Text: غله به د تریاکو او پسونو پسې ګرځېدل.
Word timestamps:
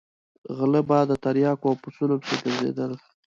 غله 0.57 0.81
به 0.87 0.99
د 1.07 1.11
تریاکو 1.23 1.65
او 1.69 1.75
پسونو 1.81 2.15
پسې 2.21 2.35
ګرځېدل. 2.43 2.91